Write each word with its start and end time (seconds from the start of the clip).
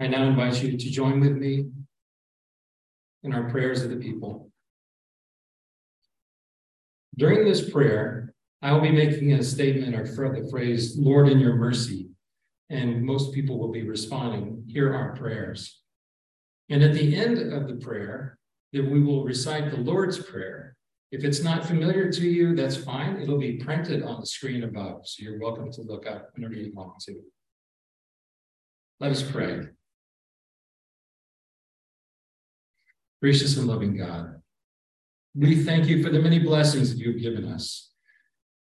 I 0.00 0.06
now 0.06 0.24
invite 0.24 0.62
you 0.62 0.76
to 0.76 0.90
join 0.90 1.20
with 1.20 1.32
me 1.32 1.70
in 3.22 3.32
our 3.32 3.50
prayers 3.50 3.82
of 3.82 3.90
the 3.90 3.96
people. 3.96 4.50
During 7.16 7.46
this 7.46 7.70
prayer, 7.70 8.34
I 8.60 8.72
will 8.72 8.82
be 8.82 8.92
making 8.92 9.32
a 9.32 9.42
statement 9.42 9.94
or 9.94 10.04
the 10.04 10.48
phrase, 10.50 10.98
Lord, 10.98 11.28
in 11.28 11.38
your 11.38 11.56
mercy. 11.56 12.10
And 12.68 13.04
most 13.04 13.32
people 13.32 13.58
will 13.58 13.72
be 13.72 13.88
responding, 13.88 14.64
Hear 14.66 14.94
our 14.94 15.14
prayers. 15.16 15.80
And 16.68 16.82
at 16.82 16.94
the 16.94 17.16
end 17.16 17.52
of 17.52 17.68
the 17.68 17.76
prayer, 17.76 18.38
that 18.72 18.90
we 18.90 19.00
will 19.00 19.24
recite 19.24 19.70
the 19.70 19.76
Lord's 19.76 20.18
Prayer. 20.18 20.76
If 21.12 21.24
it's 21.24 21.42
not 21.42 21.64
familiar 21.64 22.10
to 22.10 22.28
you, 22.28 22.56
that's 22.56 22.76
fine. 22.76 23.20
It'll 23.20 23.38
be 23.38 23.58
printed 23.58 24.02
on 24.02 24.20
the 24.20 24.26
screen 24.26 24.64
above. 24.64 25.06
So 25.06 25.22
you're 25.22 25.38
welcome 25.38 25.70
to 25.72 25.82
look 25.82 26.06
up 26.06 26.30
whenever 26.34 26.54
you 26.54 26.72
want 26.74 26.98
to. 27.02 27.14
Let 28.98 29.12
us 29.12 29.22
pray. 29.22 29.68
Gracious 33.22 33.56
and 33.56 33.66
loving 33.66 33.96
God, 33.96 34.42
we 35.34 35.62
thank 35.62 35.86
you 35.86 36.02
for 36.02 36.10
the 36.10 36.20
many 36.20 36.38
blessings 36.38 36.90
that 36.90 36.98
you 36.98 37.12
have 37.12 37.20
given 37.20 37.46
us, 37.50 37.92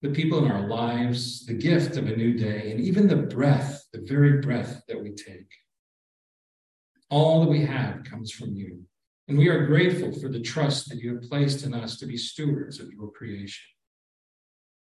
the 0.01 0.09
people 0.09 0.43
in 0.43 0.51
our 0.51 0.67
lives, 0.67 1.45
the 1.45 1.53
gift 1.53 1.97
of 1.97 2.07
a 2.07 2.15
new 2.15 2.33
day, 2.33 2.71
and 2.71 2.79
even 2.79 3.07
the 3.07 3.15
breath, 3.15 3.83
the 3.91 4.01
very 4.01 4.39
breath 4.41 4.81
that 4.87 5.01
we 5.01 5.11
take. 5.11 5.51
All 7.09 7.41
that 7.41 7.49
we 7.49 7.65
have 7.65 8.03
comes 8.05 8.31
from 8.31 8.53
you. 8.55 8.81
And 9.27 9.37
we 9.37 9.49
are 9.49 9.65
grateful 9.65 10.11
for 10.13 10.29
the 10.29 10.41
trust 10.41 10.89
that 10.89 10.99
you 10.99 11.15
have 11.15 11.29
placed 11.29 11.65
in 11.65 11.73
us 11.73 11.97
to 11.97 12.05
be 12.05 12.17
stewards 12.17 12.79
of 12.79 12.91
your 12.91 13.11
creation. 13.11 13.65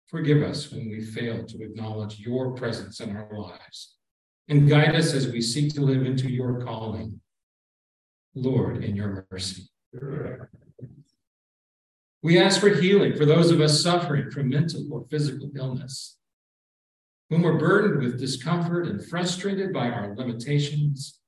Forgive 0.08 0.42
us 0.42 0.72
when 0.72 0.90
we 0.90 1.02
fail 1.02 1.46
to 1.46 1.62
acknowledge 1.62 2.20
your 2.20 2.54
presence 2.54 3.00
in 3.00 3.16
our 3.16 3.38
lives 3.38 3.98
and 4.48 4.68
guide 4.68 4.96
us 4.96 5.14
as 5.14 5.28
we 5.28 5.42
seek 5.42 5.74
to 5.76 5.82
live 5.82 6.06
into 6.06 6.32
your 6.32 6.62
calling. 6.62 7.22
Lord, 8.42 8.84
in 8.84 8.96
your 8.96 9.26
mercy. 9.32 9.70
We 12.22 12.40
ask 12.40 12.60
for 12.60 12.70
healing 12.70 13.16
for 13.16 13.26
those 13.26 13.52
of 13.52 13.62
us 13.62 13.82
suffering 13.82 14.30
from 14.32 14.50
mental 14.50 14.86
or 14.92 15.06
physical 15.10 15.52
illness, 15.56 16.18
whom 17.30 17.46
are 17.46 17.58
burdened 17.58 18.04
with 18.04 18.20
discomfort 18.20 18.88
and 18.88 19.06
frustrated 19.06 19.74
by 19.74 19.90
our 19.90 20.16
limitations. 20.16 21.20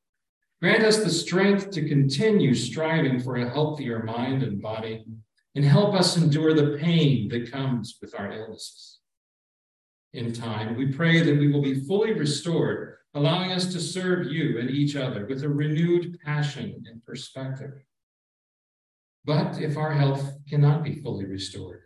Grant 0.61 0.83
us 0.83 1.03
the 1.03 1.09
strength 1.09 1.71
to 1.71 1.87
continue 1.87 2.53
striving 2.53 3.19
for 3.19 3.37
a 3.37 3.49
healthier 3.49 4.03
mind 4.03 4.43
and 4.43 4.61
body, 4.61 5.05
and 5.55 5.65
help 5.65 5.93
us 5.95 6.17
endure 6.17 6.53
the 6.53 6.77
pain 6.77 7.27
that 7.29 7.51
comes 7.51 7.97
with 8.01 8.17
our 8.17 8.31
illnesses. 8.31 8.99
In 10.13 10.33
time, 10.33 10.75
we 10.75 10.91
pray 10.91 11.21
that 11.21 11.39
we 11.39 11.51
will 11.51 11.61
be 11.61 11.85
fully 11.85 12.13
restored 12.13 12.97
allowing 13.13 13.51
us 13.51 13.71
to 13.73 13.79
serve 13.79 14.27
you 14.27 14.57
and 14.59 14.69
each 14.69 14.95
other 14.95 15.25
with 15.25 15.43
a 15.43 15.49
renewed 15.49 16.17
passion 16.23 16.83
and 16.89 17.03
perspective. 17.05 17.83
But 19.25 19.61
if 19.61 19.77
our 19.77 19.91
health 19.91 20.33
cannot 20.49 20.83
be 20.83 21.01
fully 21.01 21.25
restored, 21.25 21.83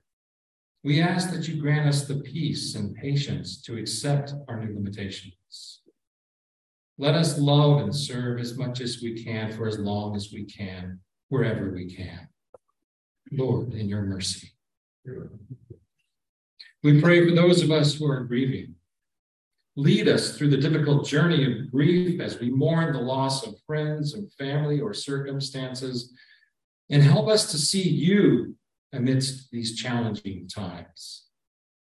we 0.83 1.01
ask 1.01 1.31
that 1.31 1.47
you 1.47 1.59
grant 1.59 1.87
us 1.87 2.05
the 2.05 2.17
peace 2.17 2.75
and 2.75 2.95
patience 2.95 3.61
to 3.63 3.77
accept 3.77 4.33
our 4.47 4.63
new 4.63 4.75
limitations. 4.75 5.81
Let 6.97 7.15
us 7.15 7.39
love 7.39 7.81
and 7.81 7.93
serve 7.93 8.39
as 8.39 8.57
much 8.57 8.79
as 8.79 9.01
we 9.01 9.21
can 9.21 9.51
for 9.51 9.67
as 9.67 9.79
long 9.79 10.15
as 10.15 10.31
we 10.31 10.45
can, 10.45 10.99
wherever 11.29 11.71
we 11.71 11.93
can. 11.93 12.29
Lord, 13.31 13.73
in 13.73 13.89
your 13.89 14.03
mercy. 14.03 14.51
We 16.83 17.01
pray 17.01 17.27
for 17.27 17.35
those 17.35 17.63
of 17.63 17.71
us 17.71 17.95
who 17.95 18.09
are 18.09 18.23
grieving 18.23 18.74
Lead 19.77 20.07
us 20.07 20.37
through 20.37 20.49
the 20.49 20.57
difficult 20.57 21.05
journey 21.05 21.43
of 21.45 21.71
grief 21.71 22.21
as 22.21 22.39
we 22.39 22.49
mourn 22.49 22.93
the 22.93 22.99
loss 22.99 23.45
of 23.45 23.59
friends 23.67 24.13
and 24.13 24.31
family 24.33 24.79
or 24.79 24.93
circumstances, 24.93 26.13
and 26.89 27.03
help 27.03 27.27
us 27.27 27.51
to 27.51 27.57
see 27.57 27.87
you 27.87 28.55
amidst 28.93 29.51
these 29.51 29.75
challenging 29.75 30.47
times. 30.47 31.25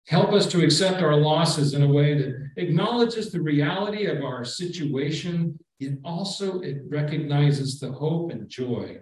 Help 0.07 0.31
us 0.31 0.45
to 0.47 0.63
accept 0.63 1.01
our 1.01 1.15
losses 1.15 1.73
in 1.73 1.81
a 1.81 1.87
way 1.87 2.13
that 2.13 2.49
acknowledges 2.57 3.31
the 3.31 3.41
reality 3.41 4.05
of 4.05 4.23
our 4.23 4.45
situation, 4.45 5.57
yet 5.79 5.93
also 6.05 6.61
it 6.61 6.77
recognizes 6.87 7.79
the 7.79 7.91
hope 7.91 8.31
and 8.31 8.47
joy 8.47 8.97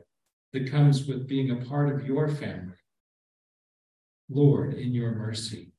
that 0.54 0.72
comes 0.72 1.06
with 1.06 1.28
being 1.28 1.52
a 1.52 1.66
part 1.66 1.94
of 1.94 2.08
your 2.08 2.30
family. 2.30 2.76
Lord, 4.30 4.74
in 4.74 4.94
your 4.94 5.12
mercy. 5.12 5.74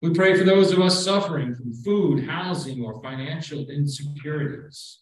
We 0.00 0.10
pray 0.10 0.36
for 0.36 0.44
those 0.44 0.70
of 0.72 0.80
us 0.80 1.04
suffering 1.04 1.54
from 1.56 1.72
food, 1.72 2.24
housing, 2.24 2.84
or 2.84 3.02
financial 3.02 3.68
insecurities. 3.68 5.00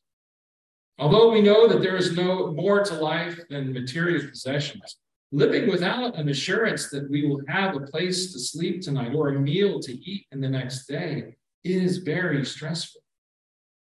Although 0.98 1.30
we 1.30 1.42
know 1.42 1.68
that 1.68 1.82
there 1.82 1.96
is 1.96 2.16
no 2.16 2.52
more 2.52 2.82
to 2.82 2.94
life 2.94 3.38
than 3.50 3.74
material 3.74 4.26
possessions, 4.26 4.96
living 5.32 5.68
without 5.68 6.16
an 6.16 6.30
assurance 6.30 6.88
that 6.88 7.10
we 7.10 7.26
will 7.26 7.42
have 7.46 7.76
a 7.76 7.80
place 7.80 8.32
to 8.32 8.38
sleep 8.38 8.80
tonight 8.80 9.14
or 9.14 9.28
a 9.28 9.38
meal 9.38 9.80
to 9.80 9.92
eat 9.92 10.26
in 10.32 10.40
the 10.40 10.48
next 10.48 10.86
day 10.86 11.36
is 11.62 11.98
very 11.98 12.44
stressful. 12.46 13.02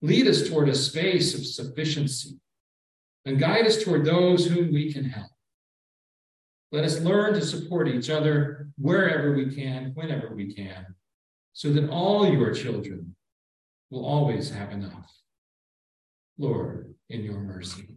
Lead 0.01 0.27
us 0.27 0.49
toward 0.49 0.71
a 0.71 0.75
space 0.75 1.35
of 1.35 1.45
sufficiency 1.45 2.39
and 3.27 3.39
guide 3.39 3.67
us 3.67 3.83
toward 3.83 4.07
those 4.07 4.47
whom 4.47 4.73
we 4.73 4.91
can 4.91 5.05
help. 5.05 5.34
Let 6.75 6.83
us 6.83 6.99
learn 7.03 7.35
to 7.35 7.41
support 7.41 7.87
each 7.87 8.11
other 8.11 8.67
wherever 8.79 9.33
we 9.33 9.55
can, 9.55 9.93
whenever 9.95 10.35
we 10.35 10.53
can, 10.53 10.85
so 11.53 11.73
that 11.73 11.89
all 11.89 12.29
your 12.29 12.53
children 12.53 13.15
will 13.91 14.05
always 14.05 14.51
have 14.51 14.73
enough. 14.73 15.09
Lord, 16.37 16.93
in 17.11 17.23
your 17.23 17.39
mercy. 17.39 17.91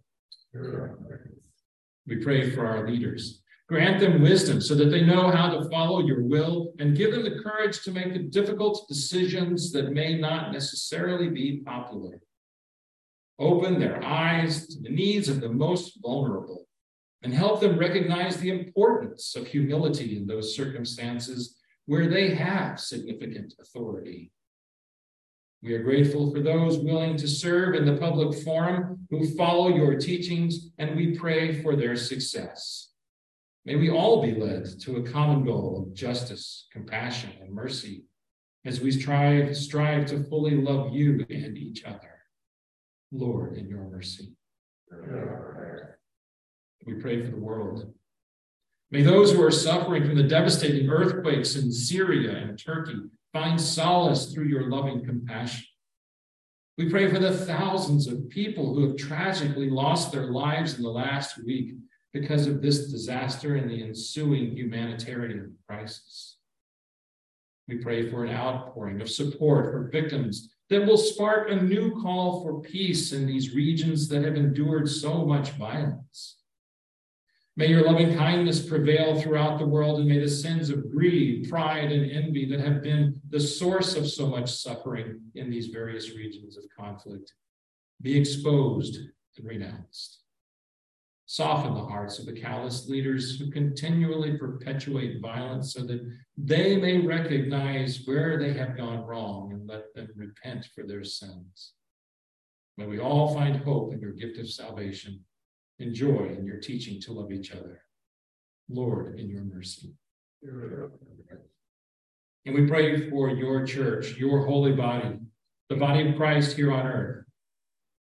We 0.53 2.17
pray 2.17 2.51
for 2.51 2.67
our 2.67 2.87
leaders. 2.87 3.41
Grant 3.67 3.99
them 3.99 4.21
wisdom 4.21 4.61
so 4.61 4.75
that 4.75 4.91
they 4.91 5.03
know 5.03 5.31
how 5.31 5.49
to 5.57 5.67
follow 5.71 6.05
your 6.05 6.21
will 6.21 6.75
and 6.77 6.95
give 6.95 7.13
them 7.13 7.23
the 7.23 7.41
courage 7.41 7.81
to 7.81 7.91
make 7.91 8.13
the 8.13 8.19
difficult 8.19 8.87
decisions 8.87 9.71
that 9.71 9.91
may 9.91 10.19
not 10.19 10.51
necessarily 10.51 11.29
be 11.29 11.63
popular. 11.65 12.21
Open 13.39 13.79
their 13.79 14.03
eyes 14.03 14.67
to 14.67 14.79
the 14.81 14.89
needs 14.89 15.29
of 15.29 15.41
the 15.41 15.49
most 15.49 15.97
vulnerable 15.99 16.66
and 17.27 17.35
help 17.35 17.59
them 17.59 17.77
recognize 17.77 18.37
the 18.37 18.49
importance 18.49 19.35
of 19.35 19.45
humility 19.45 20.15
in 20.15 20.25
those 20.25 20.55
circumstances 20.55 21.57
where 21.85 22.07
they 22.07 22.33
have 22.33 22.79
significant 22.79 23.53
authority. 23.59 24.31
We 25.61 25.73
are 25.73 25.83
grateful 25.83 26.31
for 26.31 26.39
those 26.39 26.77
willing 26.77 27.17
to 27.17 27.27
serve 27.27 27.75
in 27.75 27.83
the 27.83 27.97
public 27.97 28.41
forum 28.45 29.05
who 29.09 29.35
follow 29.35 29.67
your 29.67 29.95
teachings, 29.95 30.69
and 30.77 30.95
we 30.95 31.17
pray 31.17 31.61
for 31.61 31.75
their 31.75 31.97
success. 31.97 32.93
May 33.65 33.75
we 33.75 33.89
all 33.89 34.21
be 34.21 34.33
led 34.33 34.79
to 34.83 34.95
a 34.95 35.03
common 35.03 35.43
goal 35.43 35.85
of 35.85 35.93
justice, 35.93 36.69
compassion, 36.71 37.31
and 37.41 37.53
mercy 37.53 38.05
as 38.65 38.79
we 38.79 38.89
strive, 38.89 39.57
strive 39.57 40.05
to 40.05 40.23
fully 40.29 40.55
love 40.55 40.93
you 40.93 41.25
and 41.29 41.57
each 41.57 41.83
other. 41.83 42.21
Lord, 43.11 43.57
in 43.57 43.67
your 43.67 43.83
mercy. 43.83 44.31
We 46.87 46.93
pray 46.93 47.21
for 47.21 47.29
the 47.29 47.37
world. 47.37 47.93
May 48.91 49.01
those 49.01 49.33
who 49.33 49.43
are 49.43 49.51
suffering 49.51 50.05
from 50.05 50.15
the 50.15 50.23
devastating 50.23 50.89
earthquakes 50.89 51.57
in 51.57 51.69
Syria 51.69 52.37
and 52.37 52.57
Turkey 52.57 52.95
find 53.33 53.59
solace 53.59 54.31
through 54.31 54.45
your 54.45 54.69
loving 54.69 55.05
compassion. 55.05 55.65
We 56.77 56.89
pray 56.89 57.11
for 57.11 57.19
the 57.19 57.37
thousands 57.37 58.07
of 58.07 58.29
people 58.29 58.73
who 58.73 58.87
have 58.87 58.95
tragically 58.95 59.69
lost 59.69 60.13
their 60.13 60.27
lives 60.27 60.77
in 60.77 60.83
the 60.83 60.89
last 60.89 61.43
week 61.43 61.75
because 62.13 62.47
of 62.47 62.61
this 62.61 62.89
disaster 62.89 63.57
and 63.57 63.69
the 63.69 63.83
ensuing 63.83 64.55
humanitarian 64.55 65.55
crisis. 65.67 66.37
We 67.67 67.79
pray 67.79 68.09
for 68.09 68.23
an 68.23 68.33
outpouring 68.33 69.01
of 69.01 69.09
support 69.09 69.73
for 69.73 69.89
victims 69.91 70.55
that 70.69 70.85
will 70.85 70.97
spark 70.97 71.51
a 71.51 71.55
new 71.55 72.01
call 72.01 72.43
for 72.43 72.61
peace 72.61 73.11
in 73.11 73.25
these 73.25 73.53
regions 73.53 74.07
that 74.07 74.23
have 74.23 74.37
endured 74.37 74.87
so 74.87 75.25
much 75.25 75.49
violence. 75.51 76.36
May 77.57 77.69
your 77.69 77.83
loving 77.83 78.15
kindness 78.15 78.63
prevail 78.63 79.19
throughout 79.19 79.57
the 79.57 79.65
world, 79.65 79.99
and 79.99 80.07
may 80.07 80.19
the 80.19 80.29
sins 80.29 80.69
of 80.69 80.91
greed, 80.91 81.49
pride, 81.49 81.91
and 81.91 82.11
envy 82.11 82.45
that 82.51 82.59
have 82.59 82.83
been 82.83 83.19
the 83.31 83.39
source 83.39 83.95
of 83.95 84.07
so 84.07 84.27
much 84.27 84.53
suffering 84.53 85.19
in 85.33 85.49
these 85.49 85.65
various 85.65 86.11
regions 86.11 86.55
of 86.55 86.65
conflict 86.77 87.33
be 87.99 88.15
exposed 88.15 88.99
and 89.37 89.47
renounced. 89.47 90.19
Soften 91.25 91.73
the 91.73 91.83
hearts 91.83 92.19
of 92.19 92.27
the 92.27 92.39
callous 92.39 92.87
leaders 92.87 93.39
who 93.39 93.49
continually 93.49 94.37
perpetuate 94.37 95.19
violence 95.19 95.73
so 95.73 95.81
that 95.81 96.07
they 96.37 96.77
may 96.77 96.99
recognize 96.99 98.03
where 98.05 98.37
they 98.37 98.53
have 98.53 98.77
gone 98.77 99.03
wrong 99.03 99.51
and 99.51 99.67
let 99.67 99.95
them 99.95 100.09
repent 100.15 100.69
for 100.75 100.83
their 100.83 101.03
sins. 101.03 101.73
May 102.77 102.85
we 102.85 102.99
all 102.99 103.33
find 103.33 103.55
hope 103.55 103.93
in 103.93 103.99
your 103.99 104.13
gift 104.13 104.37
of 104.37 104.47
salvation 104.47 105.25
and 105.79 105.93
joy 105.93 106.35
in 106.37 106.45
your 106.45 106.57
teaching 106.57 106.99
to 107.01 107.13
love 107.13 107.31
each 107.31 107.51
other. 107.51 107.81
Lord, 108.69 109.19
in 109.19 109.29
your 109.29 109.43
mercy. 109.43 109.93
And 112.45 112.55
we 112.55 112.67
pray 112.67 113.09
for 113.09 113.29
your 113.29 113.65
church, 113.65 114.17
your 114.17 114.45
holy 114.45 114.73
body, 114.73 115.19
the 115.69 115.75
body 115.75 116.09
of 116.09 116.15
Christ 116.15 116.55
here 116.55 116.71
on 116.71 116.87
earth. 116.87 117.25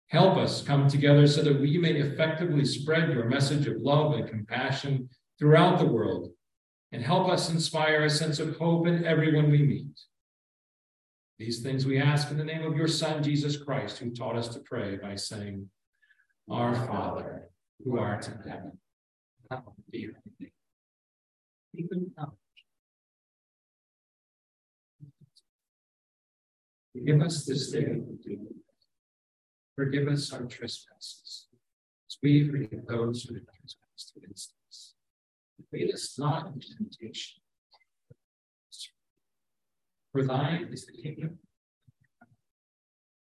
Help 0.07 0.37
us 0.37 0.61
come 0.61 0.87
together 0.89 1.25
so 1.25 1.41
that 1.41 1.59
we 1.59 1.77
may 1.77 1.93
effectively 1.93 2.65
spread 2.65 3.13
your 3.13 3.25
message 3.25 3.67
of 3.67 3.81
love 3.81 4.13
and 4.13 4.27
compassion 4.29 5.09
throughout 5.39 5.79
the 5.79 5.85
world, 5.85 6.29
and 6.91 7.01
help 7.01 7.29
us 7.29 7.49
inspire 7.49 8.03
a 8.03 8.09
sense 8.09 8.39
of 8.39 8.57
hope 8.57 8.87
in 8.87 9.05
everyone 9.05 9.49
we 9.49 9.63
meet. 9.63 9.99
These 11.39 11.61
things 11.61 11.85
we 11.85 11.97
ask 11.97 12.29
in 12.29 12.37
the 12.37 12.43
name 12.43 12.63
of 12.63 12.75
your 12.75 12.87
Son, 12.89 13.23
Jesus 13.23 13.57
Christ, 13.57 13.97
who 13.97 14.11
taught 14.11 14.35
us 14.35 14.49
to 14.49 14.59
pray 14.59 14.97
by 14.97 15.15
saying, 15.15 15.69
Our 16.51 16.75
Father, 16.85 17.49
who 17.81 17.97
art 17.97 18.27
in 18.27 18.37
heaven, 18.49 18.77
hallowed 19.49 19.73
be 19.89 19.99
your 19.99 20.11
name. 20.37 20.51
Give 27.05 27.21
us 27.21 27.45
this 27.45 27.71
day 27.71 27.85
our 27.85 27.93
daily 28.21 28.61
Forgive 29.77 30.09
us 30.09 30.33
our 30.33 30.43
trespasses, 30.43 31.47
as 32.09 32.17
we 32.21 32.45
forgive 32.49 32.85
those 32.85 33.23
who 33.23 33.35
have 33.35 33.43
trespassed 33.45 34.11
against 34.17 34.53
us. 34.67 34.93
Lead 35.71 35.93
us 35.93 36.19
not 36.19 36.47
into 36.47 36.75
temptation. 36.75 37.41
For 40.11 40.23
thine 40.25 40.67
is 40.69 40.85
the 40.85 41.01
kingdom, 41.01 41.39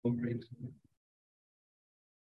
glory, 0.03 0.37